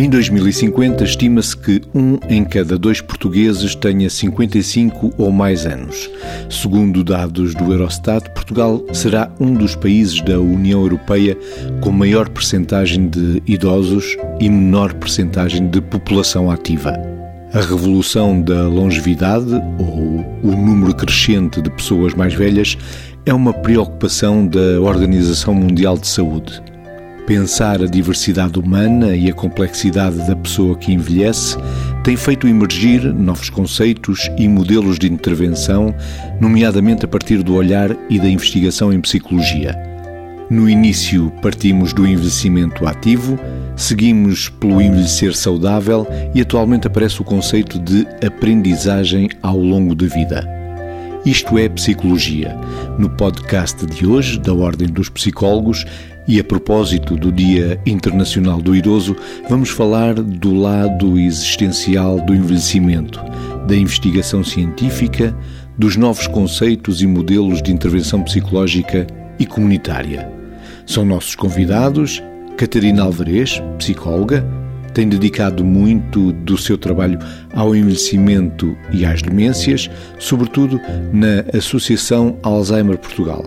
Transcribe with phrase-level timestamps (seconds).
[0.00, 6.08] Em 2050, estima-se que um em cada dois portugueses tenha 55 ou mais anos.
[6.48, 11.36] Segundo dados do Eurostat, Portugal será um dos países da União Europeia
[11.82, 16.94] com maior percentagem de idosos e menor percentagem de população ativa.
[17.52, 22.78] A revolução da longevidade, ou o número crescente de pessoas mais velhas,
[23.26, 26.69] é uma preocupação da Organização Mundial de Saúde.
[27.30, 31.56] Pensar a diversidade humana e a complexidade da pessoa que envelhece
[32.02, 35.94] tem feito emergir novos conceitos e modelos de intervenção,
[36.40, 39.78] nomeadamente a partir do olhar e da investigação em psicologia.
[40.50, 43.38] No início, partimos do envelhecimento ativo,
[43.76, 50.60] seguimos pelo envelhecer saudável e atualmente aparece o conceito de aprendizagem ao longo da vida.
[51.24, 52.56] Isto é Psicologia.
[52.98, 55.84] No podcast de hoje, da Ordem dos Psicólogos,
[56.26, 59.16] e a propósito do Dia Internacional do Idoso,
[59.48, 63.20] vamos falar do lado existencial do envelhecimento,
[63.66, 65.36] da investigação científica,
[65.76, 69.06] dos novos conceitos e modelos de intervenção psicológica
[69.38, 70.30] e comunitária.
[70.86, 72.22] São nossos convidados
[72.56, 74.44] Catarina Alvarez, psicóloga,
[74.92, 77.18] tem dedicado muito do seu trabalho
[77.54, 80.80] ao envelhecimento e às demências, sobretudo
[81.12, 83.44] na Associação Alzheimer Portugal.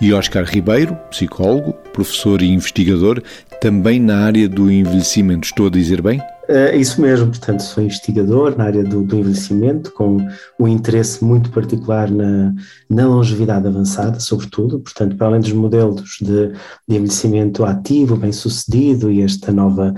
[0.00, 3.20] E Oscar Ribeiro, psicólogo, professor e investigador,
[3.60, 5.46] também na área do envelhecimento.
[5.48, 6.22] Estou a dizer bem?
[6.48, 10.16] É isso mesmo, portanto, sou investigador na área do, do envelhecimento, com
[10.58, 12.54] um interesse muito particular na,
[12.88, 16.52] na, longevidade avançada, sobretudo, portanto, para além dos modelos de,
[16.88, 19.92] de envelhecimento ativo, bem-sucedido e esta nova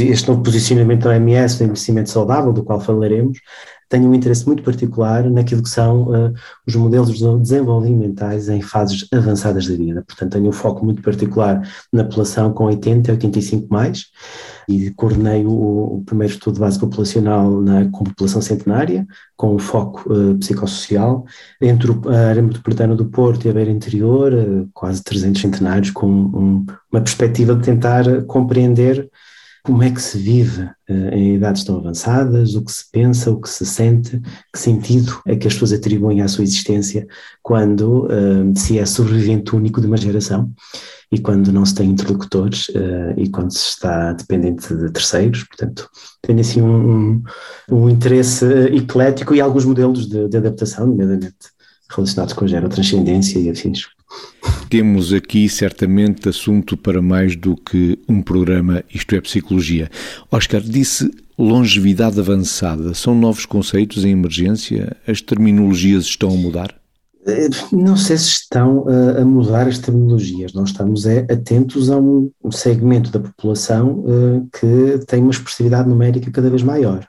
[0.00, 3.38] este novo posicionamento da OMS do envelhecimento saudável, do qual falaremos,
[3.88, 6.34] tenho um interesse muito particular naquilo que são uh,
[6.66, 10.04] os modelos desenvolvimentais em fases avançadas da vida.
[10.06, 14.06] Portanto, tenho um foco muito particular na população com 80 e 85 mais
[14.68, 20.12] e coordenei o, o primeiro estudo base populacional na, com população centenária, com um foco
[20.12, 21.24] uh, psicossocial,
[21.60, 26.06] entre a área metropolitana do Porto e a beira interior, uh, quase 300 centenários, com
[26.08, 29.08] um, uma perspectiva de tentar compreender
[29.66, 33.40] como é que se vive uh, em idades tão avançadas, o que se pensa, o
[33.40, 34.22] que se sente,
[34.52, 37.04] que sentido é que as pessoas atribuem à sua existência
[37.42, 40.48] quando uh, se é sobrevivente único de uma geração
[41.10, 45.90] e quando não se tem interlocutores uh, e quando se está dependente de terceiros, portanto,
[46.22, 47.22] tem assim um, um,
[47.68, 51.34] um interesse eclético e alguns modelos de, de adaptação, nomeadamente
[51.90, 53.95] relacionados com a gerotranscendência e afins.
[54.68, 59.90] Temos aqui certamente assunto para mais do que um programa Isto é Psicologia.
[60.30, 62.94] Oscar disse longevidade avançada.
[62.94, 64.96] São novos conceitos em emergência?
[65.06, 66.74] As terminologias estão a mudar?
[67.26, 72.30] Eh, não sei se estão a, mudar as terminologias, nós estamos é, atentos a um,
[72.50, 74.04] segmento da população
[74.52, 77.06] que tem uma expressividade numérica cada vez maior.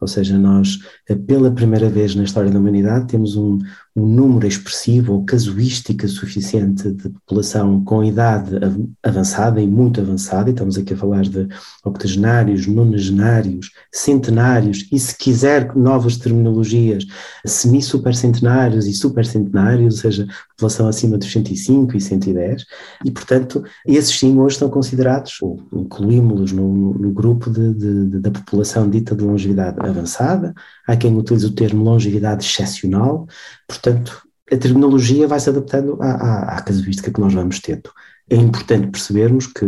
[0.00, 3.58] Ou seja, nós, eh, pela primeira vez na história da humanidade, temos um,
[3.98, 8.56] um número expressivo ou casuística suficiente de população com idade
[9.02, 11.48] avançada e muito avançada, e estamos aqui a falar de
[11.84, 17.04] octogenários, nonagenários, centenários e, se quiser, novas terminologias,
[17.44, 22.64] semi-supercentenários e supercentenários, ou seja, população acima dos 105 e 110,
[23.04, 28.18] e, portanto, esses sim hoje estão considerados, ou incluímos-los no, no, grupo de, de, de,
[28.20, 30.54] da população dita de longevidade avançada,
[30.88, 33.26] há quem utilize o termo longevidade excepcional,
[33.68, 37.90] portanto, a terminologia vai se adaptando à, à, à casuística que nós vamos tendo.
[38.30, 39.66] É importante percebermos que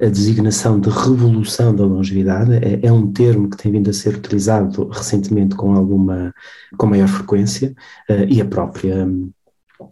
[0.00, 4.14] a designação de revolução da longevidade é, é, um termo que tem vindo a ser
[4.14, 6.32] utilizado recentemente com alguma,
[6.76, 7.74] com maior frequência
[8.08, 9.08] uh, e a própria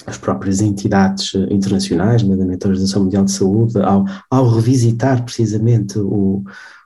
[0.06, 6.42] as próprias entidades internacionais, nomeadamente a Organização Mundial de Saúde, ao, ao revisitar precisamente o,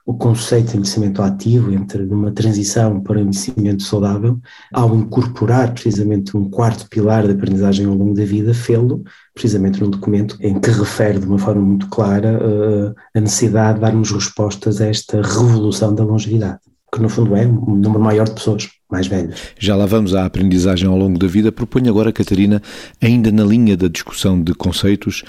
[0.08, 4.40] o conceito de envelhecimento ativo, entre uma transição para o envelhecimento saudável,
[4.72, 9.04] ao incorporar precisamente um quarto pilar da aprendizagem ao longo da vida, fê-lo
[9.34, 13.80] precisamente num documento em que refere de uma forma muito clara uh, a necessidade de
[13.82, 16.60] darmos respostas a esta revolução da longevidade,
[16.90, 19.38] que no fundo é um número maior de pessoas mais velhas.
[19.58, 21.52] Já lá vamos à aprendizagem ao longo da vida.
[21.52, 22.62] Proponho agora, Catarina,
[22.98, 25.22] ainda na linha da discussão de conceitos,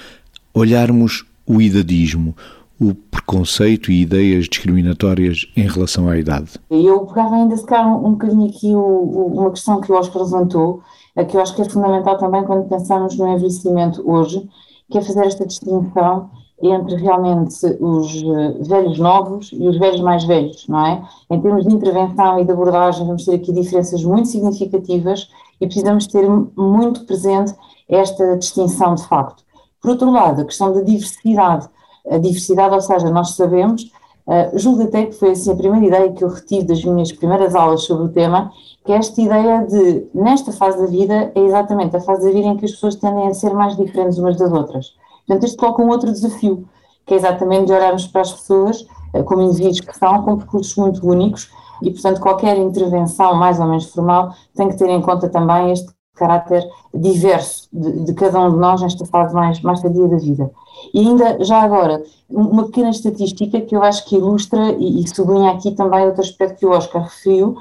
[0.54, 2.34] olharmos o idadismo
[2.80, 6.52] o preconceito e ideias discriminatórias em relação à idade.
[6.70, 9.96] Eu pegava ainda se calhar um, um bocadinho aqui o, o, uma questão que o
[9.96, 10.82] Oscar levantou,
[11.28, 14.48] que eu acho que é fundamental também quando pensamos no envelhecimento hoje,
[14.90, 16.30] que é fazer esta distinção
[16.62, 21.02] entre realmente os eh, velhos novos e os velhos mais velhos, não é?
[21.30, 25.30] Em termos de intervenção e de abordagem, vamos ter aqui diferenças muito significativas
[25.62, 26.28] e precisamos ter
[26.58, 27.54] muito presente
[27.88, 29.44] esta distinção de facto.
[29.82, 31.70] Por outro lado, a questão da diversidade
[32.10, 33.92] a diversidade, ou seja, nós sabemos
[34.30, 37.56] Uh, julgo até que foi assim a primeira ideia que eu retive das minhas primeiras
[37.56, 38.52] aulas sobre o tema,
[38.86, 42.48] que é esta ideia de, nesta fase da vida, é exatamente a fase da vida
[42.48, 44.94] em que as pessoas tendem a ser mais diferentes umas das outras.
[45.26, 46.64] Portanto, isto coloca um outro desafio,
[47.08, 48.82] que é exatamente de olharmos para as pessoas
[49.16, 51.50] uh, como indivíduos que são, com percursos muito únicos,
[51.82, 55.90] e, portanto, qualquer intervenção mais ou menos formal tem que ter em conta também este
[56.14, 56.64] caráter
[56.94, 60.52] diverso de, de, cada um de nós nesta fase mais, mais tardia da vida.
[60.94, 65.52] E ainda, já agora, uma pequena estatística que eu acho que ilustra e, e sublinha
[65.52, 67.56] aqui também outro aspecto que o Oscar referiu,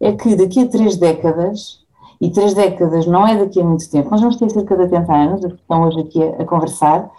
[0.00, 1.80] é que daqui a três décadas,
[2.20, 5.12] e três décadas não é daqui a muito tempo, nós vamos ter cerca de 80
[5.12, 7.10] anos, estão hoje aqui a, a conversar,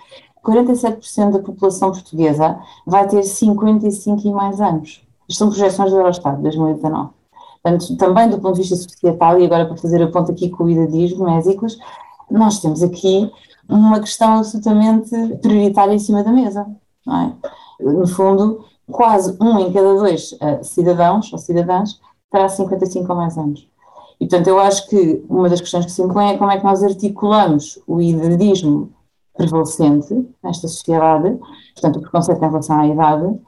[0.45, 5.01] 47% da população portuguesa vai ter 55 e mais anos.
[5.27, 7.09] Isto são projeções do Eurostat de 2019.
[7.61, 10.63] Portanto, também do ponto de vista societal, e agora para fazer a ponto aqui com
[10.63, 11.77] o idadismo, Mésicos,
[12.31, 13.29] nós temos aqui
[13.69, 15.09] uma questão absolutamente
[15.41, 16.67] prioritária em cima da mesa.
[17.07, 17.83] É?
[17.83, 21.99] No fundo, quase um em cada dois uh, cidadãos ou cidadãs
[22.31, 23.67] terá 55 ou mais anos.
[24.19, 26.63] E, portanto, eu acho que uma das questões que se impõe é como é que
[26.63, 28.91] nós articulamos o idadismo
[29.35, 30.13] prevalecente
[30.43, 31.39] nesta sociedade,
[31.73, 33.39] portanto, o preconceito em relação à idade,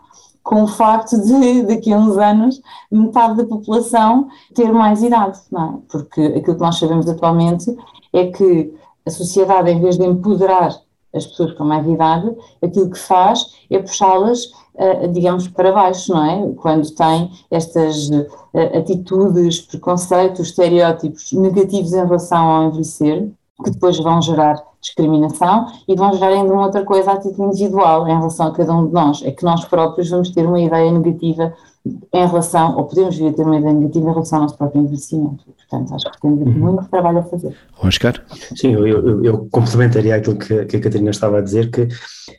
[0.41, 5.63] com o facto de, daqui a uns anos, metade da população ter mais idade, não
[5.63, 5.77] é?
[5.91, 7.75] Porque aquilo que nós sabemos atualmente
[8.13, 8.73] é que
[9.05, 10.79] a sociedade, em vez de empoderar
[11.13, 14.45] as pessoas com mais idade, aquilo que faz é puxá-las,
[14.75, 16.53] uh, digamos, para baixo, não é?
[16.55, 23.29] Quando tem estas uh, atitudes, preconceitos, estereótipos negativos em relação ao envelhecer,
[23.63, 28.07] que depois vão gerar discriminação e vão gerar ainda uma outra coisa a título individual
[28.07, 30.91] em relação a cada um de nós, é que nós próprios vamos ter uma ideia
[30.91, 31.53] negativa
[31.85, 34.81] em relação, ou podemos vir a ter uma ideia negativa em relação ao nosso próprio
[34.81, 35.45] envelhecimento.
[35.71, 36.51] Portanto, acho que temos uhum.
[36.51, 37.55] muito trabalho a fazer.
[37.81, 38.21] Oscar?
[38.57, 41.87] Sim, eu, eu, eu complementaria aquilo que, que, a Catarina estava a dizer, que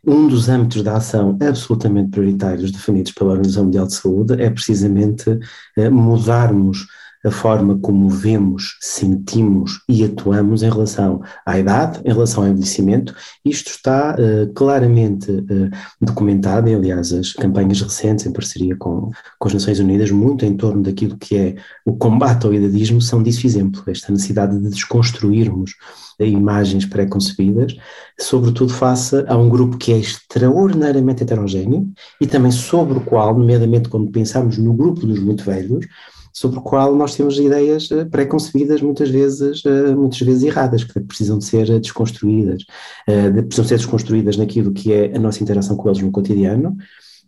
[0.07, 5.39] um dos âmbitos da ação absolutamente prioritários definidos pela Organização Mundial de Saúde é precisamente
[5.79, 6.87] eh, mudarmos
[7.25, 13.15] a forma como vemos, sentimos e atuamos em relação à idade, em relação ao envelhecimento.
[13.45, 15.71] Isto está uh, claramente uh,
[16.01, 20.57] documentado, e aliás, as campanhas recentes, em parceria com, com as Nações Unidas, muito em
[20.57, 21.55] torno daquilo que é
[21.87, 25.73] o combate ao idadismo, são disso exemplo, esta necessidade de desconstruirmos
[26.21, 27.77] imagens pré-concebidas,
[28.19, 31.91] sobretudo face a um grupo que é extraordinariamente heterogéneo
[32.21, 35.87] e também sobre o qual, nomeadamente quando pensamos no grupo dos muito velhos,
[36.33, 40.99] sobre o qual nós temos ideias eh, pré-concebidas muitas vezes, eh, muitas vezes erradas, que
[41.01, 42.65] precisam de ser desconstruídas,
[43.07, 46.77] eh, precisam ser desconstruídas naquilo que é a nossa interação com eles no cotidiano,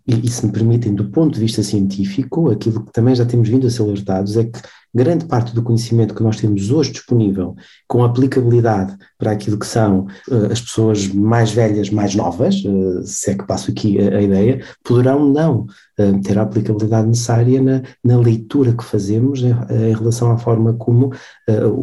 [0.07, 3.49] e, e se me permitem, do ponto de vista científico, aquilo que também já temos
[3.49, 4.61] vindo a ser alertados é que
[4.95, 7.57] grande parte do conhecimento que nós temos hoje disponível,
[7.89, 13.33] com aplicabilidade para aquilo que são uh, as pessoas mais velhas, mais novas, uh, se
[13.33, 15.67] é que passo aqui a, a ideia, poderão não
[15.99, 20.75] uh, ter a aplicabilidade necessária na, na leitura que fazemos em, em relação à forma
[20.75, 21.13] como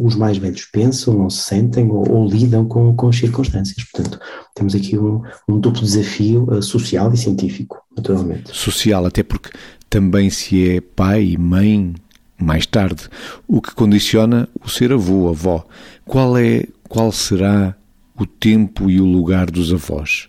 [0.02, 3.84] os mais velhos pensam, ou se sentem, ou, ou lidam com, com as circunstâncias.
[3.90, 4.18] Portanto,
[4.54, 8.50] temos aqui um, um duplo desafio social e científico, naturalmente.
[8.52, 9.50] Social, até porque
[9.88, 11.94] também se é pai e mãe
[12.42, 13.08] mais tarde,
[13.46, 15.64] o que condiciona o ser avô, avó.
[16.04, 17.74] Qual é, qual será
[18.18, 20.28] o tempo e o lugar dos avós?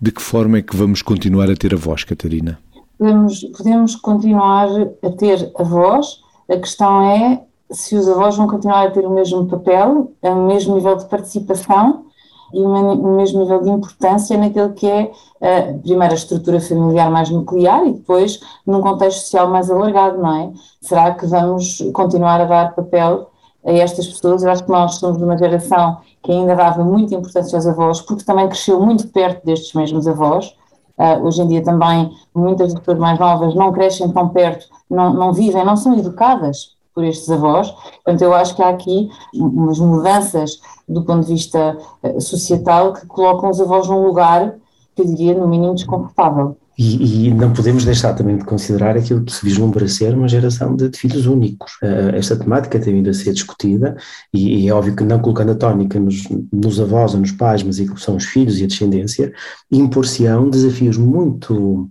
[0.00, 2.58] De que forma é que vamos continuar a ter avós, Catarina?
[2.98, 4.68] Podemos, podemos continuar
[5.02, 9.46] a ter avós, a questão é se os avós vão continuar a ter o mesmo
[9.46, 12.06] papel, o mesmo nível de participação
[12.52, 15.04] e o mesmo nível de importância naquele que é,
[15.40, 20.34] uh, primeiro, a estrutura familiar mais nuclear e depois num contexto social mais alargado, não
[20.36, 20.52] é?
[20.80, 23.30] Será que vamos continuar a dar papel
[23.64, 24.42] a estas pessoas?
[24.42, 28.00] Eu acho que nós somos de uma geração que ainda dava muita importância aos avós,
[28.00, 30.54] porque também cresceu muito perto destes mesmos avós.
[30.98, 35.32] Uh, hoje em dia também muitas pessoas mais novas não crescem tão perto, não, não
[35.32, 37.70] vivem, não são educadas por estes avós.
[37.70, 43.06] Portanto, eu acho que há aqui umas mudanças do ponto de vista eh, societal que
[43.06, 44.54] colocam os avós num lugar
[44.94, 46.56] que eu diria no mínimo desconfortável.
[46.82, 50.74] E, e, não podemos deixar também de considerar aquilo que se vislumbra ser uma geração
[50.74, 51.72] de, de filhos únicos.
[51.82, 53.96] Uh, esta temática tem vindo a ser discutida
[54.32, 57.62] e, e, é óbvio que não colocando a tónica nos, nos avós ou nos pais,
[57.62, 59.30] mas que são os filhos e a descendência,
[59.70, 61.90] impor-se-ão desafios muito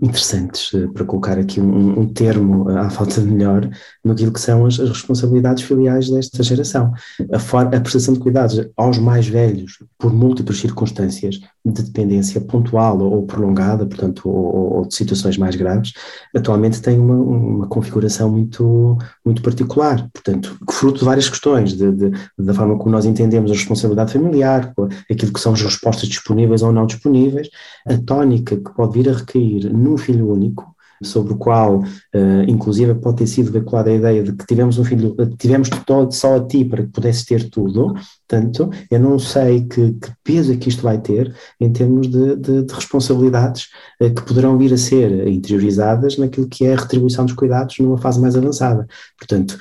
[0.00, 3.68] interessantes, eh, para colocar aqui um, um, termo eh, à falta de melhor,
[4.04, 6.92] no que são as, as responsabilidades filiais desta geração.
[7.32, 11.40] A, for, a prestação de cuidados aos mais velhos, por múltiplas circunstâncias,
[11.72, 15.92] de dependência pontual ou prolongada, portanto, ou, ou de situações mais graves,
[16.34, 22.10] atualmente tem uma, uma, configuração muito, muito particular, portanto, fruto de várias questões, de, de,
[22.38, 24.72] da forma como nós entendemos a responsabilidade familiar,
[25.10, 27.48] aquilo que são as respostas disponíveis ou não disponíveis,
[27.86, 32.94] a tónica que pode vir a recair num filho único, sobre o qual, uh, inclusive,
[32.94, 36.46] pode ter sido veiculada a ideia de que tivemos um filho, tivemos todo só a
[36.46, 37.94] ti para que pudesse ter tudo.
[38.28, 42.36] Portanto, eu não sei que, que peso é que isto vai ter em termos de,
[42.36, 43.68] de, de responsabilidades
[44.00, 47.98] uh, que poderão vir a ser interiorizadas naquilo que é a retribuição dos cuidados numa
[47.98, 48.86] fase mais avançada.
[49.18, 49.58] Portanto,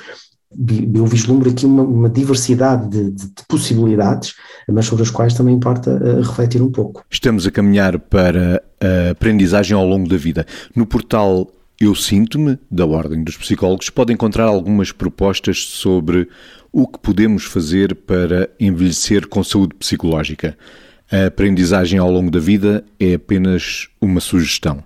[0.93, 4.33] eu vislumbro aqui uma, uma diversidade de, de, de, possibilidades,
[4.67, 7.03] mas sobre as quais também importa uh, refletir um pouco.
[7.09, 10.45] Estamos a caminhar para a aprendizagem ao longo da vida.
[10.75, 11.47] No portal
[11.79, 16.27] Eu Sinto-me, da Ordem dos Psicólogos, pode encontrar algumas propostas sobre
[16.71, 20.57] o que podemos fazer para envelhecer com saúde psicológica.
[21.11, 24.83] A aprendizagem ao longo da vida é apenas uma sugestão.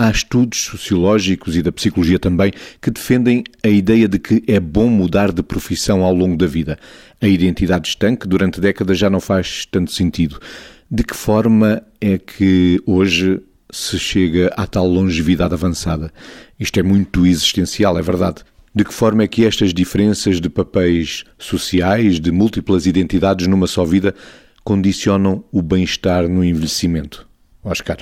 [0.00, 4.88] Há estudos sociológicos e da psicologia também que defendem a ideia de que é bom
[4.88, 6.78] mudar de profissão ao longo da vida.
[7.20, 10.38] A identidade estanque durante décadas já não faz tanto sentido.
[10.88, 13.40] De que forma é que hoje
[13.72, 16.12] se chega à tal longevidade avançada?
[16.60, 18.44] Isto é muito existencial, é verdade.
[18.72, 23.84] De que forma é que estas diferenças de papéis sociais, de múltiplas identidades numa só
[23.84, 24.14] vida,
[24.62, 27.26] condicionam o bem-estar no envelhecimento?
[27.64, 27.98] Oscar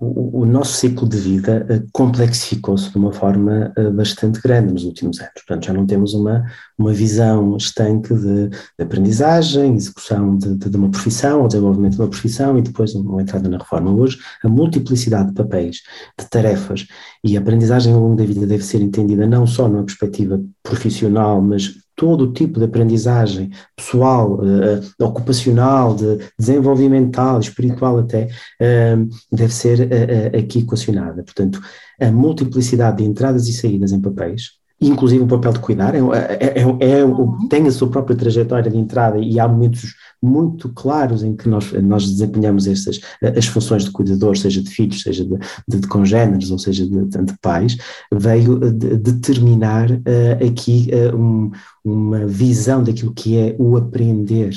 [0.00, 5.18] o, nosso ciclo de vida uh, complexificou-se de uma forma uh, bastante grande nos últimos
[5.18, 5.32] anos.
[5.34, 6.44] Portanto, já não temos uma,
[6.78, 12.00] uma visão estanque de, de aprendizagem, execução de, de, de, uma profissão, ou desenvolvimento de
[12.00, 13.90] uma profissão e depois uma entrada na reforma.
[13.90, 15.82] Hoje, a multiplicidade de papéis,
[16.18, 16.86] de tarefas
[17.24, 21.42] e a aprendizagem ao longo da vida deve ser entendida não só numa perspectiva profissional,
[21.42, 28.28] mas todo o tipo de aprendizagem pessoal, uh, ocupacional, de desenvolvimental, espiritual até,
[28.62, 31.24] uh, deve ser uh, aqui equacionada.
[31.24, 31.60] Portanto,
[32.00, 36.62] a multiplicidade de entradas e saídas em papéis, inclusive o papel de cuidar, é, é,
[36.62, 37.48] é, é, uhum.
[37.48, 41.72] tem a sua própria trajetória de entrada e há momentos muito claros em que nós,
[41.72, 43.00] nós desempenhamos estas,
[43.36, 47.06] as funções de cuidador, seja de filhos, seja de, de, de congêneres, ou seja de,
[47.06, 47.76] de pais,
[48.12, 51.50] veio de, determinar uh, aqui uh, um,
[51.84, 54.52] uma visão daquilo que é o aprender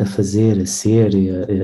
[0.00, 1.12] a fazer, a ser,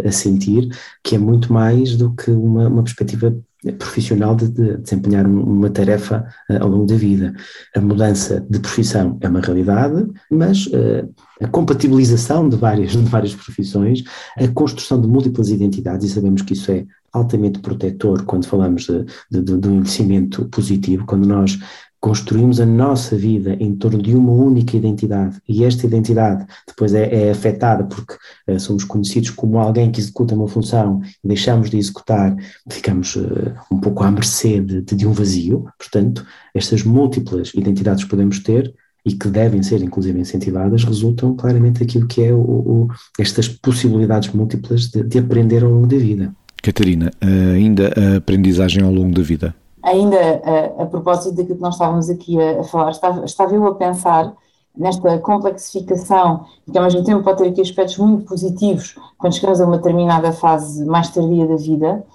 [0.05, 0.69] a, a, sentir,
[1.03, 3.37] que é muito mais do que uma, uma perspectiva
[3.79, 7.33] profissional de, de desempenhar uma tarefa uh, ao longo da vida.
[7.77, 11.09] A mudança de profissão é uma realidade, mas uh,
[11.41, 14.03] a compatibilização de várias, de várias profissões,
[14.37, 19.05] a construção de múltiplas identidades, e sabemos que isso é altamente protetor quando falamos de,
[19.31, 21.59] de, de, um envelhecimento positivo, quando nós
[22.03, 27.29] construímos a nossa vida em torno de uma única identidade e esta identidade depois é,
[27.29, 28.15] é afetada porque
[28.49, 32.37] uh, somos conhecidos como alguém que executa uma função e deixamos de executar,
[32.69, 35.65] ficamos uh, um pouco à mercê de, de, um vazio.
[35.79, 38.75] Portanto, estas múltiplas identidades que podemos ter
[39.07, 44.33] e que devem ser inclusive incentivadas, resultam claramente daquilo que é o, o, estas possibilidades
[44.33, 46.35] múltiplas de, de aprender ao longo da vida.
[46.61, 47.13] Catarina,
[47.55, 52.09] ainda a aprendizagem ao longo da vida ainda a, a, propósito daquilo que nós estávamos
[52.09, 54.33] aqui a, a falar, estava, estava, eu a pensar
[54.77, 59.67] nesta complexificação, que ao mesmo tempo pode ter aqui aspectos muito positivos quando chegamos a
[59.67, 62.07] uma determinada fase mais tardia da vida.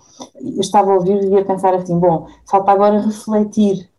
[0.41, 3.89] Eu estava a ouvir e a pensar assim: bom, falta agora refletir.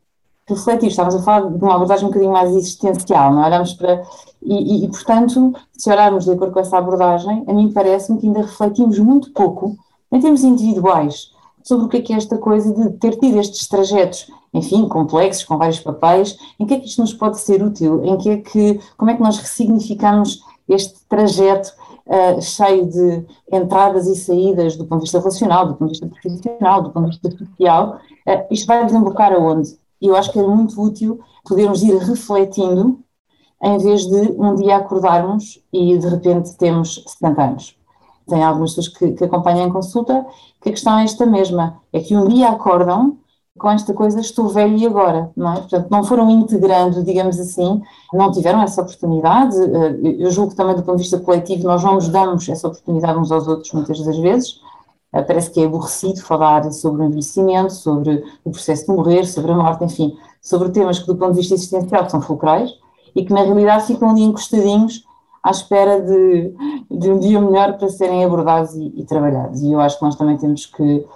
[0.48, 3.46] Refletir, estávamos a falar de uma abordagem um bocadinho mais existencial, não é?
[3.48, 4.02] olhamos para.
[4.42, 8.26] E, e, e, portanto, se olharmos de acordo com essa abordagem, a mim parece-me que
[8.26, 9.76] ainda refletimos muito pouco,
[10.10, 11.32] em termos individuais,
[11.68, 15.44] sobre o que é que é esta coisa de ter tido estes trajetos, enfim, complexos,
[15.44, 18.36] com vários papéis, em que é que isto nos pode ser útil, em que é
[18.38, 21.70] que, como é que nós ressignificamos este trajeto
[22.06, 26.06] uh, cheio de entradas e saídas do ponto de vista relacional, do ponto de vista
[26.06, 29.78] profissional, do ponto de vista social, uh, isto vai desembocar aonde?
[30.00, 32.98] E eu acho que era muito útil podermos ir refletindo
[33.62, 37.77] em vez de um dia acordarmos e de repente temos 70 anos
[38.28, 40.24] tem algumas pessoas que, que acompanham em consulta,
[40.60, 43.18] que a questão é esta mesma, é que um dia acordam
[43.58, 45.56] com esta coisa, estou velho e agora, não é?
[45.56, 47.82] Portanto, não foram integrando, digamos assim,
[48.12, 51.82] não tiveram essa oportunidade, eh, eu julgo que também do ponto de vista coletivo nós
[51.82, 54.60] não nos damos essa oportunidade uns aos outros muitas das vezes,
[55.12, 59.50] eh, parece que é aborrecido falar sobre o envelhecimento, sobre o processo de morrer, sobre
[59.50, 62.70] a morte, enfim, sobre temas que do ponto de vista existencial são fulcrais
[63.14, 65.04] e que na realidade ficam ali encostadinhos
[65.48, 66.54] à espera de,
[66.90, 69.62] de um dia melhor para serem abordados e, e, trabalhados.
[69.62, 71.06] E eu acho que nós também temos que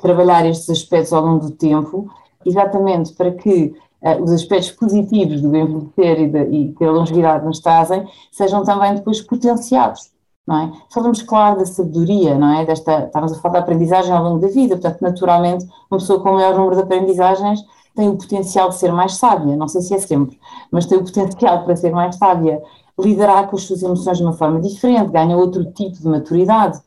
[0.00, 2.08] trabalhar estes aspectos ao longo do tempo,
[2.46, 7.58] exatamente para que uh, os aspectos positivos do envelhecer e, e que a longevidade nos
[7.58, 10.10] trazem sejam também depois potenciados.
[10.48, 10.70] é?
[10.88, 12.64] Falamos, claro, da sabedoria, não é?
[12.64, 16.30] Desta, estamos a falar da aprendizagem ao longo da vida, portanto, naturalmente, uma pessoa com
[16.30, 17.60] o maior número de aprendizagens
[17.94, 20.38] tem o potencial de ser mais sábia, não sei se é sempre,
[20.70, 22.62] mas tem o potencial para ser mais sábia,
[22.98, 26.80] liderar com as suas emoções de uma forma diferente, ganha outro tipo de maturidade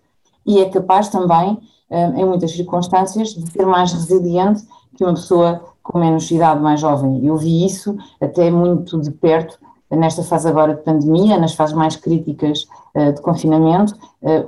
[0.46, 1.58] e é capaz também,
[1.90, 4.64] eh, em muitas circunstâncias, de ser mais resiliente
[4.96, 7.26] que uma pessoa com menos idade, mais jovem.
[7.26, 9.58] Eu vi isso até muito de perto
[9.90, 13.94] nesta fase agora de pandemia, nas fases mais críticas uh, de confinamento,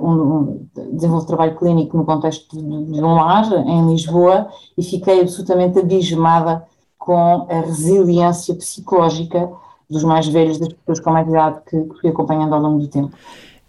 [0.00, 6.64] um, desenvolvo trabalho clínico no contexto de, um lar em Lisboa e fiquei absolutamente abismada
[6.98, 9.52] com a resiliência psicológica
[9.88, 12.88] dos mais velhos, das pessoas com mais idade que, que fui acompanhando ao longo do
[12.88, 13.10] tempo.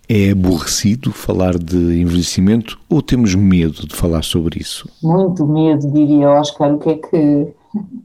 [0.10, 4.90] É aborrecido falar de envelhecimento ou temos medo de falar sobre isso?
[5.04, 6.74] Muito medo, diria Oscar.
[6.74, 7.58] O que é que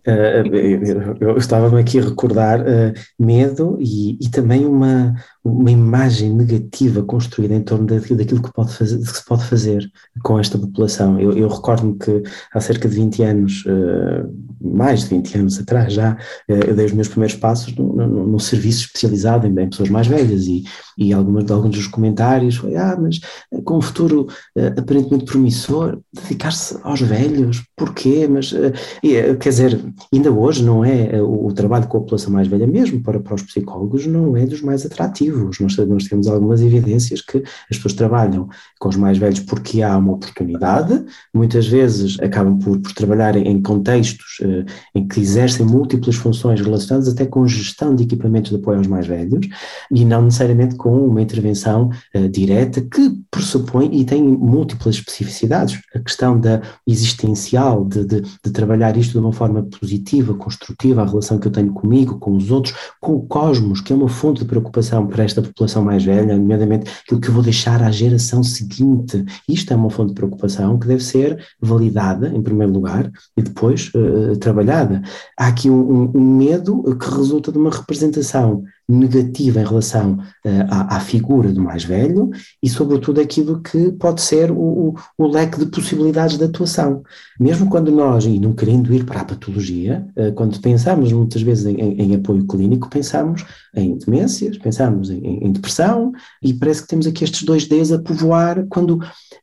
[0.06, 5.14] Uh, eu, eu estava-me aqui a recordar uh, medo e, e, também uma,
[5.44, 9.90] uma imagem negativa construída em torno daquilo, que, pode fazer, que se pode fazer
[10.22, 11.18] com esta população.
[11.18, 12.22] Eu, eu recordo-me que
[12.54, 16.92] há cerca de 20 anos, uh, mais de 20 anos atrás já, eu dei os
[16.92, 20.64] meus primeiros passos no, no, no serviço especializado em, pessoas mais velhas e,
[20.96, 23.20] e algumas, alguns dos comentários foi, ah, mas
[23.64, 24.28] com um futuro
[24.76, 28.28] aparentemente promissor, dedicar-se aos velhos, porquê?
[28.28, 28.54] Mas,
[29.02, 29.80] quer dizer,
[30.12, 33.20] ainda hoje não é eh, o, o, trabalho com a população mais velha, mesmo para,
[33.20, 35.31] para os psicólogos, não é dos mais atrativos.
[35.32, 37.38] Nós, nós temos algumas evidências que
[37.70, 38.48] as pessoas trabalham
[38.78, 43.60] com os mais velhos porque há uma oportunidade, muitas vezes acabam por, por trabalhar em
[43.62, 48.78] contextos eh, em que exercem múltiplas funções relacionadas até com gestão de equipamentos de apoio
[48.78, 49.46] aos mais velhos
[49.90, 55.80] e não necessariamente com uma intervenção eh, direta que pressupõe e tem múltiplas especificidades.
[55.94, 61.06] A questão da existencial, de, de, de trabalhar isto de uma forma positiva, construtiva, a
[61.06, 64.40] relação que eu tenho comigo, com os outros, com o cosmos, que é uma fonte
[64.40, 68.42] de preocupação para esta população mais velha, nomeadamente aquilo que eu vou deixar à geração
[68.42, 69.24] seguinte.
[69.48, 73.90] Isto é uma fonte de preocupação que deve ser validada, em primeiro lugar, e depois
[73.94, 75.02] uh, trabalhada.
[75.38, 80.96] Há aqui um, um medo que resulta de uma representação negativa em relação uh, à,
[80.96, 82.30] à, figura do mais velho
[82.62, 87.02] e, sobretudo, aquilo que pode ser o, o, leque de possibilidades de atuação.
[87.40, 91.66] Mesmo quando nós, e não querendo ir para a patologia, uh, quando pensamos muitas vezes
[91.66, 96.12] em, em, em, apoio clínico, pensamos em demências, pensamos em, em, depressão
[96.42, 99.00] e parece que temos aqui estes dois Ds a povoar quando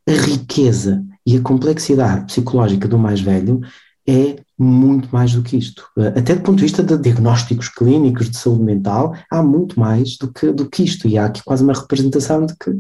[0.07, 3.61] a riqueza e a complexidade psicológica do mais velho
[4.09, 5.85] é muito mais do que isto.
[6.15, 10.31] Até do ponto de vista de diagnósticos clínicos de saúde mental, há muito mais do
[10.31, 11.07] que, do que isto.
[11.07, 12.71] E há aqui quase uma representação de que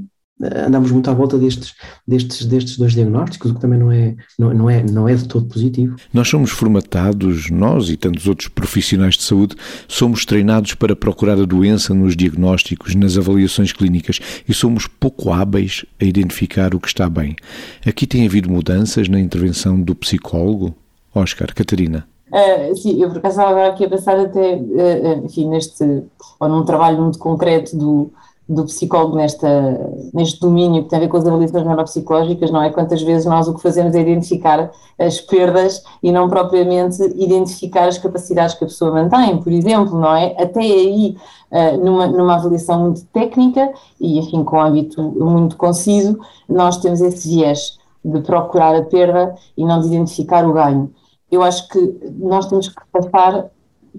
[0.41, 1.73] eh, andamos muito à volta destes,
[2.07, 5.27] destes, destes dois diagnósticos, o que também não é, não, não, é, não é de
[5.27, 5.95] todo positivo.
[6.13, 9.55] Nós somos formatados, nós e tantos outros profissionais de saúde,
[9.87, 15.85] somos treinados para procurar a doença nos diagnósticos, nas avaliações clínicas e somos pouco hábeis
[16.01, 17.35] a identificar o que está bem.
[17.85, 20.75] Aqui tem havido mudanças na intervenção do psicólogo?
[21.13, 22.07] Oscar, Catarina.
[22.29, 26.03] Uh, sim, eu por acaso estava aqui a pensar até, uh, enfim, neste,
[26.39, 28.11] ou num trabalho muito concreto do,
[28.47, 29.49] do psicólogo nesta,
[30.13, 32.69] neste domínio que tem a ver com as avaliações neuropsicológicas, não é?
[32.69, 37.97] Quantas vezes nós o que fazemos é identificar as perdas e não propriamente identificar as
[37.97, 40.35] capacidades que a pessoa mantém, por exemplo, não é?
[40.37, 41.17] Até aí,
[41.81, 47.27] numa, numa avaliação muito técnica e, enfim, com um âmbito muito conciso, nós temos esse
[47.27, 50.93] viés de procurar a perda e não de identificar o ganho
[51.31, 53.49] eu acho que nós temos que passar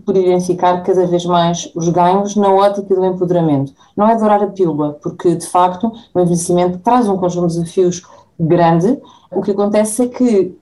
[0.05, 3.73] por identificar cada vez mais os ganhos na ótica do empoderamento.
[3.97, 8.03] Não é adorar a pílula, porque de facto o envelhecimento traz um conjunto de desafios
[8.39, 9.01] grande.
[9.31, 10.57] O que acontece é que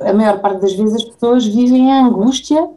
[0.00, 2.68] a maior parte das vezes as pessoas vivem a angústia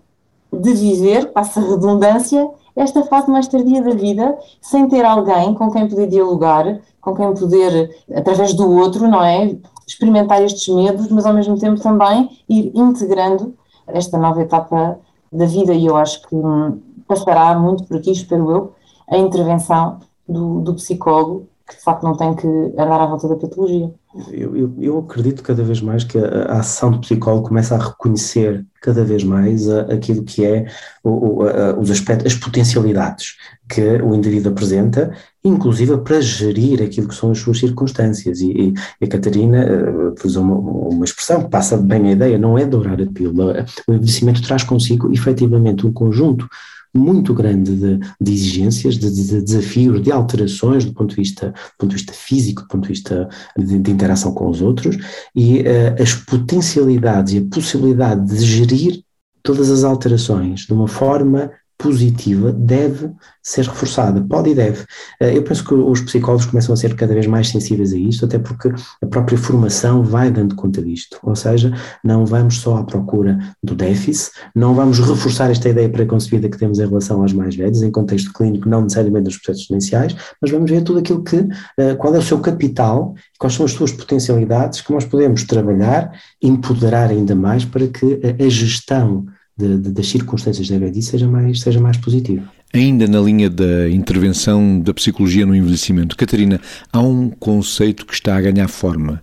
[0.53, 5.87] de viver, passa redundância, esta fase mais tardia da vida, sem ter alguém com quem
[5.87, 9.55] poder dialogar, com quem poder, através do outro, não é?
[9.87, 13.53] experimentar estes medos, mas ao mesmo tempo também ir integrando
[13.85, 14.99] esta nova etapa
[15.31, 18.73] da vida e eu acho que hum, passará muito por aqui, espero eu,
[19.07, 23.35] a intervenção do, do psicólogo que de facto não tem que andar à volta da
[23.35, 23.91] patologia.
[24.31, 27.83] Eu, eu, eu, acredito cada vez mais que a, a, ação do psicólogo começa a
[27.83, 30.67] reconhecer cada vez mais a, aquilo que é
[31.03, 33.35] o, o, a, os aspectos, as potencialidades
[33.67, 35.11] que o indivíduo apresenta,
[35.43, 38.39] inclusive para gerir aquilo que são as suas circunstâncias.
[38.39, 42.57] E, e a Catarina uh, usou uma, uma, expressão que passa bem a ideia, não
[42.57, 43.65] é dourar a pílula.
[43.87, 46.47] O envelhecimento traz consigo efetivamente um conjunto
[46.95, 51.77] muito grande de, de exigências, de, de, desafios, de alterações do ponto de vista, do
[51.77, 54.97] ponto de vista físico, do ponto de vista de, de interação com os outros,
[55.35, 59.03] e uh, as potencialidades e a possibilidade de gerir
[59.43, 63.11] todas as alterações de uma forma positiva deve
[63.43, 64.85] ser reforçada, pode e deve.
[65.19, 68.25] Eh, eu penso que os psicólogos começam a ser cada vez mais sensíveis a isto,
[68.25, 72.83] até porque a própria formação vai dando conta disto, ou seja, não vamos só à
[72.83, 77.55] procura do déficit, não vamos reforçar esta ideia preconcebida que temos em relação aos mais
[77.55, 81.47] velhos, em contexto clínico, não necessariamente nos processos exponenciais, mas vamos ver tudo aquilo que,
[81.77, 86.11] eh, qual é o seu capital, quais são as suas potencialidades que nós podemos trabalhar,
[86.41, 89.25] empoderar ainda mais para que a gestão
[89.57, 92.45] de, de, das circunstâncias da velhice seja mais, seja mais positivo.
[92.73, 96.59] Ainda na linha da intervenção da psicologia no envelhecimento, Catarina,
[96.91, 99.21] há um conceito que está a ganhar forma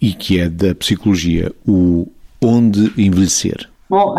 [0.00, 2.06] e que é da psicologia, o
[2.40, 3.68] onde envelhecer.
[3.88, 4.14] Bom,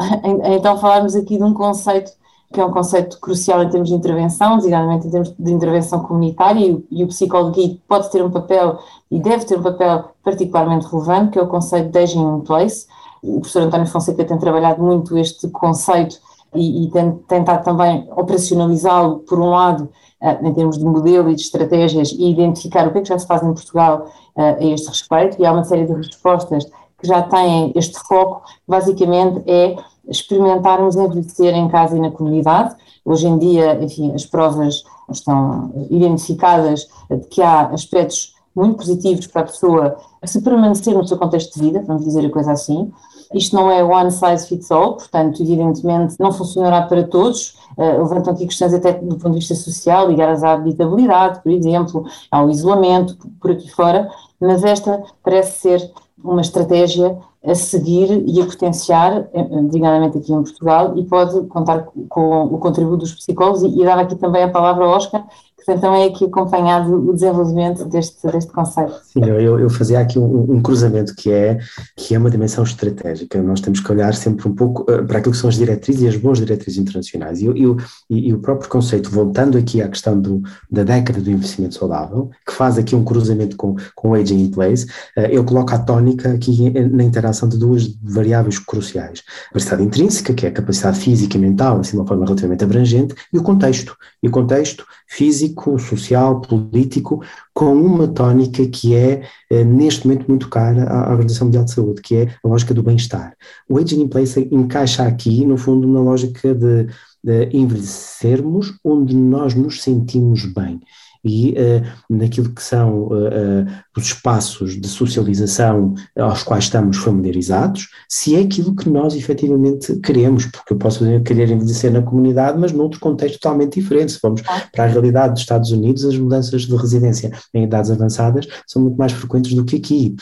[0.56, 2.12] então falarmos aqui de um conceito
[2.54, 6.60] que é um conceito crucial em termos de intervenção, designadamente em termos de intervenção comunitária,
[6.64, 8.78] e o, e o psicólogo pode ter um papel
[9.10, 12.86] e deve ter um papel particularmente relevante, que é o conceito de aging in place,
[13.24, 16.18] o professor António Fonseca tem trabalhado muito este conceito
[16.54, 19.90] e, e tem tentado também operacionalizá-lo, por um lado,
[20.22, 23.18] uh, em termos de modelo e de estratégias, e identificar o que é que já
[23.18, 26.66] se faz em Portugal uh, a este respeito, e há uma série de respostas
[27.00, 29.76] que já têm este foco, basicamente é
[30.08, 32.76] experimentarmos envelhecer em casa e na comunidade.
[33.06, 39.42] Hoje em dia, enfim, as provas estão identificadas de que há aspectos muito positivos para
[39.42, 42.92] a pessoa se permanecer no seu contexto de vida, vamos dizer a coisa assim,
[43.34, 47.58] isto não é one size fits all, portanto, evidentemente, não funcionará para todos.
[47.78, 52.06] Uh, levantam aqui questões até do ponto de vista social, ligadas à habitabilidade, por exemplo,
[52.30, 55.92] ao isolamento, por aqui fora, mas esta parece ser
[56.24, 61.88] uma estratégia a seguir e a potenciar, eh, designadamente aqui em Portugal, e pode contar
[62.08, 65.26] com o contributo dos psicólogos, e, e dar aqui também a palavra ao Oscar,
[65.72, 68.94] então é aqui acompanhado o desenvolvimento deste, deste conceito.
[69.04, 71.60] Sim, eu, eu fazia aqui um, um, cruzamento que é,
[71.96, 73.42] que é uma dimensão estratégica.
[73.42, 76.08] Nós temos que olhar sempre um pouco uh, para aquilo que são as diretrizes e
[76.08, 77.42] as boas diretrizes internacionais.
[77.42, 77.64] E, e,
[78.10, 82.30] e, e, o próprio conceito, voltando aqui à questão do, da década do investimento saudável,
[82.46, 84.88] que faz aqui um cruzamento com, com o Aging in Place,
[85.32, 89.24] eu coloco a tónica aqui na interação de duas variáveis cruciais.
[89.46, 92.64] A capacidade intrínseca, que é a capacidade física e mental, assim de uma forma relativamente
[92.64, 93.96] abrangente, e o contexto.
[94.22, 100.50] E o contexto físico, social, político, com uma tónica que é, eh, neste momento, muito
[100.50, 103.36] cara à Organização Mundial de Saúde, que é a lógica do bem-estar.
[103.70, 106.88] O Aging in Place encaixa aqui, no fundo, na lógica de,
[107.24, 110.80] de envelhecermos onde nós nos sentimos bem
[111.24, 117.88] e uh, naquilo que são uh, uh, os espaços de socialização aos quais estamos familiarizados,
[118.10, 122.72] se é aquilo que nós efetivamente queremos, porque eu posso querer envelhecer na comunidade, mas
[122.72, 124.12] noutro contexto totalmente diferente.
[124.12, 128.48] Se formos para a realidade dos Estados Unidos, as mudanças de residência em idades avançadas
[128.68, 130.16] são muito mais frequentes do que aqui.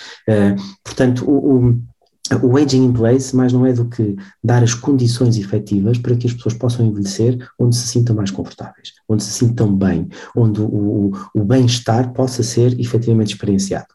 [0.83, 1.81] portanto, o, o
[2.41, 6.27] o aging in place mais não é do que dar as condições efetivas para que
[6.27, 11.11] as pessoas possam envelhecer onde se sintam mais confortáveis, onde se sintam bem, onde o,
[11.33, 13.87] o bem-estar possa ser efetivamente experienciado,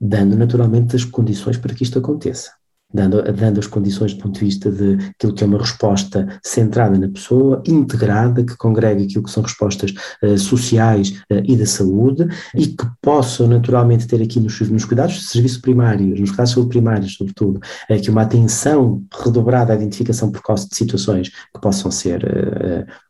[0.00, 2.52] dando naturalmente as condições para que isto aconteça
[2.92, 6.98] dando, dando as condições do ponto de vista de aquilo que é uma resposta centrada
[6.98, 12.26] na pessoa, integrada, que congrega aquilo que são respostas uh, sociais uh, e da saúde
[12.54, 16.54] e que possam naturalmente ter aqui nos, nos cuidados de serviço primário, nos cuidados de
[16.54, 21.90] saúde primários, sobretudo, uh, que uma atenção redobrada à identificação precoce de situações que possam
[21.90, 22.22] ser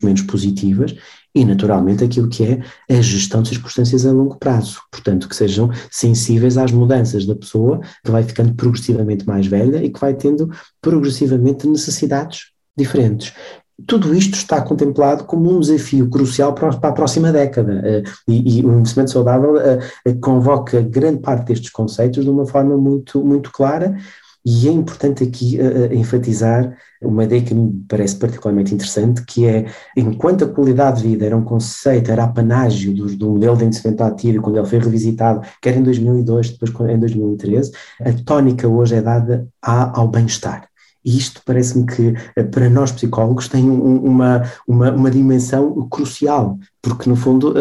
[0.03, 0.95] menos positivas
[1.35, 5.71] e, naturalmente, aquilo que é a gestão de circunstâncias a longo prazo, portanto, que sejam
[5.91, 10.51] sensíveis às mudanças da pessoa, que vai ficando progressivamente mais velha e que vai tendo
[10.81, 13.33] progressivamente necessidades diferentes.
[13.87, 18.65] Tudo isto está contemplado como um desafio crucial para a próxima década eh, e, e
[18.65, 23.51] o investimento saudável eh, eh, convoca grande parte destes conceitos de uma forma muito, muito
[23.51, 23.97] clara
[24.45, 29.67] e é importante aqui uh, enfatizar uma ideia que me parece particularmente interessante, que é,
[29.97, 34.03] enquanto a qualidade de vida era um conceito, era apanágio do, do modelo de envelhecimento
[34.03, 39.03] ativo, quando ele foi revisitado, quer em 2002, depois em 2013, a tónica hoje é
[39.03, 40.69] dada ao bem-estar.
[41.05, 42.15] E isto parece-me que,
[42.53, 47.55] para nós psicólogos, tem um, uma, uma, uma, dimensão crucial, porque, no fundo,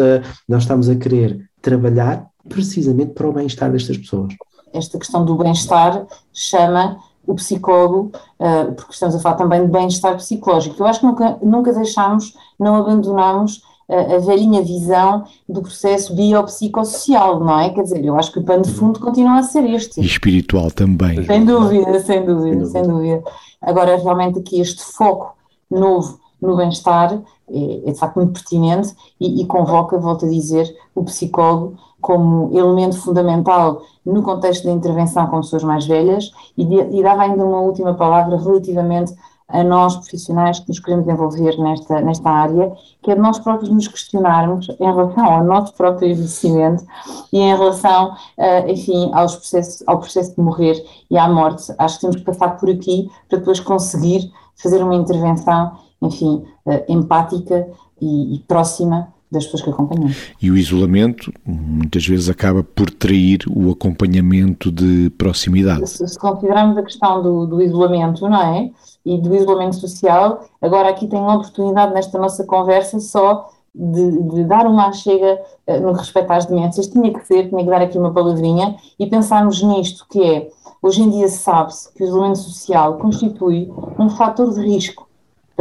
[0.48, 4.32] nós estamos a querer trabalhar precisamente para o bem-estar destas pessoas
[4.72, 10.16] esta questão do bem-estar chama o psicólogo, uh, porque estamos a falar também de bem-estar
[10.16, 10.82] psicológico.
[10.82, 17.40] Eu acho que nunca, nunca deixámos, não abandonamos a, a velhinha visão do processo biopsicossocial,
[17.40, 17.70] não é?
[17.70, 20.00] Quer dizer, eu acho que o pano de fundo continua a ser este.
[20.00, 21.24] E espiritual também.
[21.24, 23.22] Sem dúvida, sem dúvida, sem dúvida.
[23.60, 25.36] Agora, realmente aqui este foco
[25.70, 27.12] novo no bem-estar
[27.48, 32.50] é, é, de facto muito pertinente e, e convoca, volto a dizer, o psicólogo como
[32.56, 37.60] elemento fundamental no contexto da intervenção com pessoas mais velhas e, e dava ainda uma
[37.60, 39.14] última palavra relativamente
[39.52, 43.70] a nós profissionais que nos queremos envolver nesta, nesta área, que é de nós próprios
[43.70, 46.84] nos questionarmos em relação ao nosso próprio envelhecimento
[47.32, 51.72] e em relação, uh, enfim, aos processos, ao processo de morrer e à morte.
[51.78, 56.84] Acho que temos que passar por aqui para depois conseguir fazer uma intervenção, enfim, uh,
[56.88, 57.68] empática
[58.00, 60.10] e, e próxima das pessoas que acompanham.
[60.40, 65.88] E o isolamento muitas vezes acaba por trair o acompanhamento de proximidade.
[65.88, 68.70] Se, se considerarmos a questão do, do, isolamento, não é?
[69.06, 74.44] E do isolamento social, agora aqui tenho uma oportunidade nesta nossa conversa só de, de
[74.44, 76.86] dar uma chega uh, no que respeita às demências.
[76.88, 80.50] Tinha que ser, tinha que dar aqui uma palavrinha e pensarmos nisto, que é,
[80.82, 85.08] hoje em dia sabe-se que o isolamento social constitui um fator de risco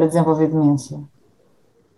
[0.01, 0.99] para desenvolver demência.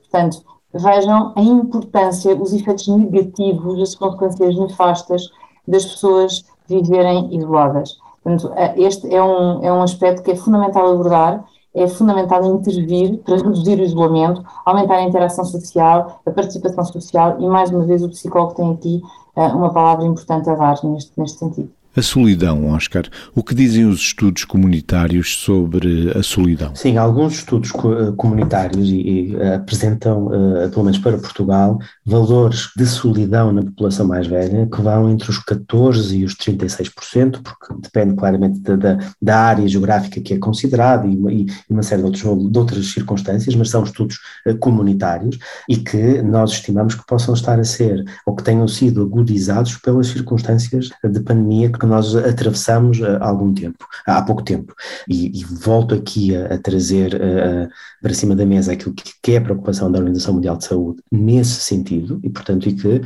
[0.02, 5.30] Portanto, vejam a importância, os efeitos negativos, as consequências nefastas
[5.66, 7.98] das pessoas viverem isoladas.
[8.22, 13.38] Portanto, este é um, é um aspecto que é fundamental abordar, é fundamental intervir para
[13.38, 18.10] reduzir o isolamento, aumentar a interação social, a participação social e, mais uma vez, o
[18.10, 19.02] psicólogo tem aqui
[19.38, 21.72] uh, uma palavra importante a dar neste, neste sentido.
[21.96, 23.04] A solidão, Oscar.
[23.36, 26.74] O que dizem os estudos comunitários sobre a solidão?
[26.74, 32.70] Sim, alguns estudos eh, comunitários e, e eh, apresentam, uh, pelo menos para Portugal, valores
[32.76, 37.76] de solidão na população mais velha que vão entre os 14% e os 36%, porque
[37.80, 42.08] depende claramente da, da, da área geográfica que é considerada e, e uma série de,
[42.08, 45.38] outros, de, outras circunstâncias, mas são estudos uh, comunitários
[45.70, 50.08] e que nós estimamos que possam estar a ser ou que tenham sido agudizados pelas
[50.08, 54.74] circunstâncias de pandemia que nós atravessamos há algum tempo, há pouco tempo.
[55.08, 57.70] E, e volto aqui a, a trazer uh,
[58.02, 61.02] para cima da mesa aquilo que, que, é a preocupação da Organização Mundial de Saúde
[61.12, 63.02] nesse sentido, e portanto, e que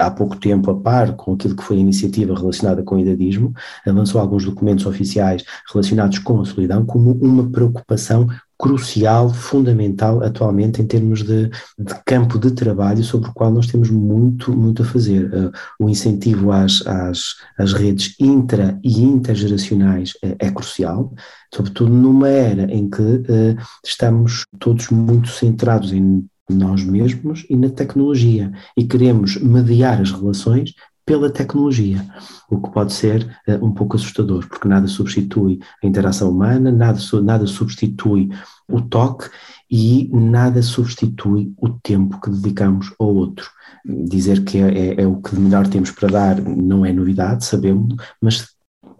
[0.00, 3.52] há pouco tempo, a par com aquilo que foi a iniciativa relacionada com o idadismo,
[3.86, 8.26] avançou alguns documentos oficiais relacionados com a solidão como uma preocupação
[8.58, 13.90] crucial, fundamental atualmente em termos de, de, campo de trabalho sobre o qual nós temos
[13.90, 15.26] muito, muito a fazer.
[15.32, 21.12] Uh, o incentivo às, às, às redes intra e intergeracionais é, é crucial,
[21.54, 27.68] sobretudo numa era em que uh, estamos todos muito centrados em nós mesmos e na
[27.68, 30.72] tecnologia e queremos mediar as relações
[31.06, 32.04] pela tecnologia,
[32.50, 36.98] o que pode ser uh, um pouco assustador, porque nada substitui a interação humana, nada,
[37.22, 38.28] nada substitui
[38.68, 39.30] o toque
[39.70, 43.48] e nada substitui o tempo que dedicamos ao outro.
[43.84, 47.94] Dizer que é, é, é o que melhor temos para dar não é novidade, sabemos,
[48.20, 48.48] mas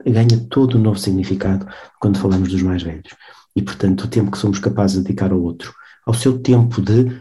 [0.07, 1.67] ganha todo um novo significado
[2.01, 3.15] quando falamos dos mais velhos.
[3.57, 5.75] E, portanto, o tempo que somos capazes de dedicar ao outro,
[6.07, 7.21] ao seu tempo de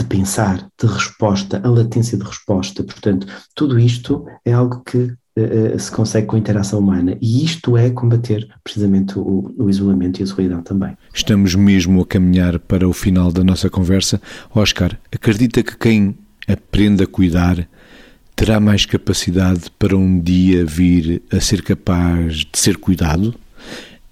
[0.00, 2.82] de pensar, de resposta, a latência de resposta.
[2.82, 7.76] Portanto, tudo isto é algo que uh, se consegue com a interação humana e isto
[7.76, 10.96] é combater precisamente o, o, isolamento e a solidão também.
[11.12, 14.20] Estamos mesmo a caminhar para o final da nossa conversa.
[14.54, 16.16] Oscar, acredita que quem
[16.48, 17.68] aprende a cuidar
[18.34, 23.34] terá mais capacidade para um dia vir a ser capaz de ser cuidado?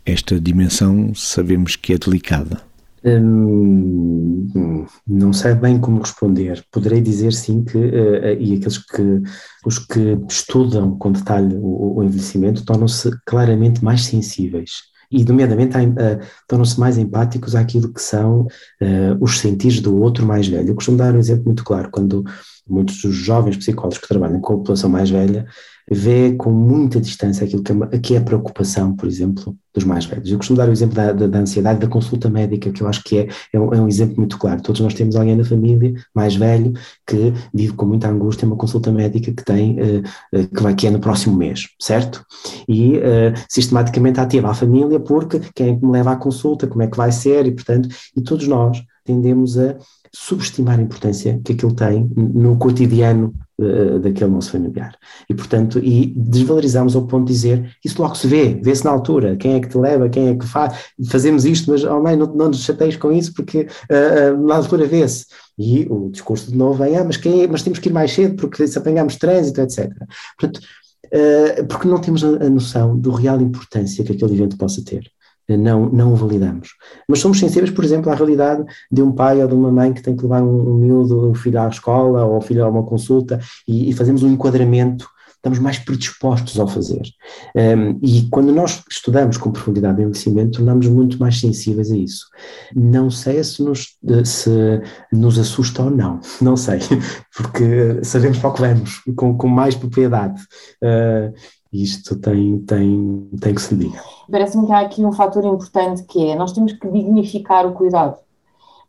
[0.04, 2.67] Esta dimensão sabemos que é delicada.
[3.04, 6.64] Hum, não sei bem como responder.
[6.70, 9.22] Poderei dizer sim que, uh, e aqueles que,
[9.64, 14.70] os que estudam com detalhe o, envelhecimento tornam-se claramente mais sensíveis
[15.10, 18.46] e, nomeadamente, uh, tornam-se mais empáticos àquilo que são
[19.20, 20.68] os sentidos do outro mais velho.
[20.68, 22.24] Eu costumo dar um exemplo muito claro, quando
[22.68, 25.46] muitos dos jovens psicólogos que trabalham com a população mais velha
[25.90, 30.04] vê com muita distância aquilo que é, que é a preocupação, por exemplo, dos mais
[30.04, 30.30] velhos.
[30.30, 33.02] Eu costumo dar o exemplo da, da, da ansiedade da consulta médica, que eu acho
[33.02, 34.60] que é, é um, é, um, exemplo muito claro.
[34.60, 36.72] Todos nós temos alguém na família mais velho
[37.06, 40.90] que vive com muita angústia uma consulta médica que tem, uh, que, vai, que é
[40.90, 42.24] no próximo mês, certo?
[42.68, 46.86] E uh, sistematicamente ativa a família porque quem é me leva à consulta, como é
[46.86, 49.74] que vai ser, e portanto, e todos nós tendemos a
[50.12, 54.96] subestimar a importância que aquilo tem no cotidiano uh, daquele nosso familiar.
[55.28, 59.36] E, portanto, e desvalorizamos ao ponto de dizer, isso logo se vê, vê-se na altura,
[59.36, 60.76] quem é que te leva, quem é que faz,
[61.08, 64.86] fazemos isto, mas, oh não, não nos chateias com isso porque uh, uh, na altura
[64.86, 65.26] vê-se.
[65.58, 68.12] E o discurso de novo vem, ah, mas, quem é, mas temos que ir mais
[68.12, 69.90] cedo porque se apanhamos trânsito, etc.
[70.38, 70.60] Portanto,
[71.68, 75.10] porque não temos a, a noção do real importância que aquele evento possa ter
[75.56, 76.70] não, não o validamos.
[77.08, 80.02] Mas somos sensíveis, por exemplo, à realidade de um pai ou de uma mãe que
[80.02, 82.82] tem que levar um, um miúdo, um filho à escola ou um filho a uma
[82.82, 85.08] consulta e, e fazemos um enquadramento
[85.38, 87.02] estamos mais predispostos ao fazer.
[87.54, 92.26] Um, e quando nós estudamos com profundidade o envelhecimento, tornamos muito mais sensíveis a isso.
[92.74, 94.50] Não sei se nos, se
[95.12, 96.80] nos assusta ou não, não sei,
[97.36, 100.42] porque sabemos para o que vamos, com, com mais propriedade.
[100.82, 101.32] Uh,
[101.72, 104.02] Isto tem, tem, tem que se diga.
[104.30, 108.16] Parece-me que há aqui um fator importante que é nós temos que dignificar o cuidado.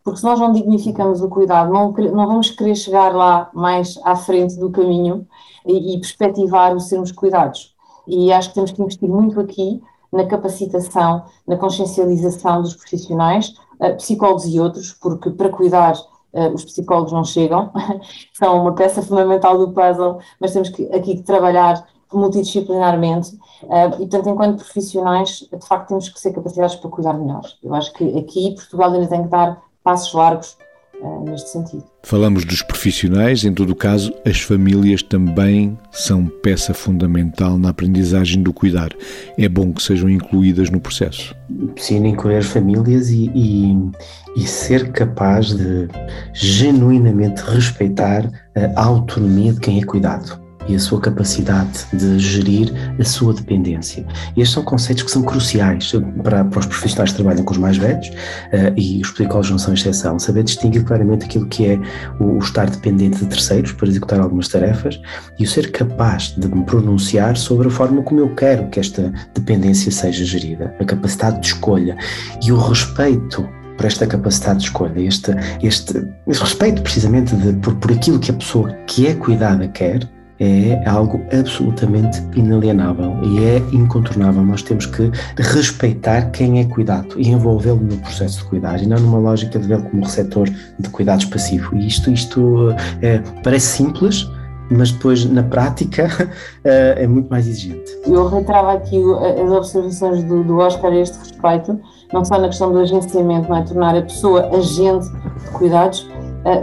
[0.03, 4.15] Porque se nós não dignificamos o cuidado, não, não vamos querer chegar lá mais à
[4.15, 5.27] frente do caminho
[5.65, 7.75] e, e perspectivar o sermos cuidados.
[8.07, 13.95] E acho que temos que investir muito aqui na capacitação, na consciencialização dos profissionais, uh,
[13.97, 15.95] psicólogos e outros, porque para cuidar
[16.33, 17.71] uh, os psicólogos não chegam,
[18.33, 24.07] são uma peça fundamental do puzzle, mas temos que, aqui que trabalhar multidisciplinarmente uh, e,
[24.07, 27.43] portanto, enquanto profissionais, de facto, temos que ser capacitados para cuidar melhor.
[27.63, 30.57] Eu acho que aqui Portugal ainda tem que dar passos largos
[31.01, 31.83] uh, neste sentido.
[32.03, 38.41] Falamos dos profissionais, em todo o caso, as famílias também são peça fundamental na aprendizagem
[38.41, 38.89] do cuidar.
[39.37, 41.35] É bom que sejam incluídas no processo.
[41.75, 43.91] Sim, incluir as famílias e, e,
[44.35, 45.89] e ser capaz de
[46.33, 48.31] genuinamente respeitar
[48.75, 50.38] a autonomia de quem é cuidado
[50.69, 54.05] e a sua capacidade de gerir a sua dependência.
[54.37, 55.91] Estes são conceitos que são cruciais
[56.23, 59.57] para, para os profissionais que trabalham com os mais velhos uh, e os psicólogos não
[59.57, 60.19] são exceção.
[60.19, 61.79] Saber distinguir claramente aquilo que é
[62.19, 65.01] o, o, estar dependente de terceiros para executar algumas tarefas
[65.39, 69.11] e o ser capaz de me pronunciar sobre a forma como eu quero que esta
[69.33, 71.97] dependência seja gerida, a capacidade de escolha
[72.45, 75.31] e o respeito por esta capacidade de escolha, este,
[75.63, 80.07] este, este respeito precisamente de, por, por aquilo que a pessoa que é cuidada quer
[80.39, 84.41] é algo absolutamente inalienável e é incontornável.
[84.43, 88.97] Nós temos que respeitar quem é cuidado e envolvê-lo no processo de cuidado e não
[88.99, 90.49] numa lógica de vê-lo como receptor
[90.79, 91.75] de cuidados passivo.
[91.75, 92.69] E isto, isto
[93.01, 94.25] é, parece simples,
[94.71, 96.07] mas depois na prática
[96.63, 97.91] é muito mais exigente.
[98.05, 99.01] Eu reiterava aqui
[99.43, 101.79] as observações do, do Oscar a este respeito,
[102.13, 103.63] não só na questão do agenciamento, não é?
[103.63, 106.07] tornar a pessoa agente de cuidados,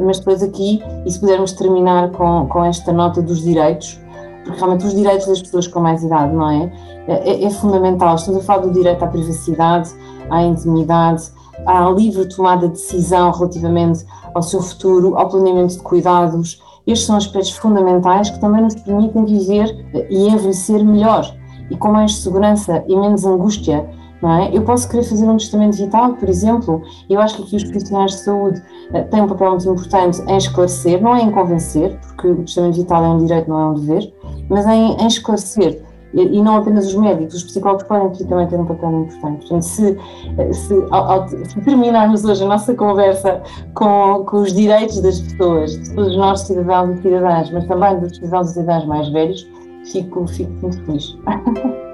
[0.05, 4.01] mas depois aqui, e se pudermos terminar com, com esta nota dos direitos,
[4.45, 6.73] porque realmente os direitos das pessoas com mais idade, não é?
[7.09, 8.15] É, é fundamental.
[8.15, 9.91] Estamos a falar do direito à privacidade,
[10.31, 11.25] à intimidade,
[11.67, 16.63] à livre tomada de decisão relativamente ao seu futuro, ao planeamento de cuidados.
[16.87, 21.35] Estes são aspectos fundamentais que também nos permitem viver e envelhecer melhor
[21.71, 23.89] e com mais segurança e menos angústia
[24.25, 24.57] é?
[24.57, 28.13] Eu posso querer fazer um testamento vital, por exemplo, eu acho que aqui os profissionais
[28.13, 32.29] de saúde uh, têm um papel muito importante em esclarecer, não é em convencer, porque
[32.29, 34.13] o testamento vital é um direito, não é um dever,
[34.49, 35.83] mas em, em esclarecer.
[36.15, 39.41] E, e, não apenas os médicos, os psicólogos podem aqui também ter um papel importante.
[39.41, 39.99] Portanto, se,
[40.39, 43.43] eh, se, ao, ao, se terminarmos hoje a nossa conversa
[43.75, 48.01] com, com os direitos das pessoas, de todos os nossos cidadãos e cidadãs, mas também
[48.01, 49.47] dos cidadãos e cidadãs mais velhos,
[49.93, 51.19] fico, fico muito feliz.